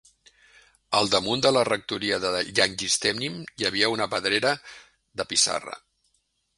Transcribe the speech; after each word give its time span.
Al 0.99 1.11
damunt 1.15 1.43
de 1.47 1.51
la 1.57 1.63
rectoria 1.69 2.19
de 2.25 2.33
Llangystennin 2.39 3.39
hi 3.45 3.71
havia 3.71 3.93
una 3.99 4.11
pedrera 4.17 4.59
de 5.21 5.33
pissarra. 5.33 5.81